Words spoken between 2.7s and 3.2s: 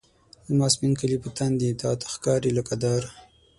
داره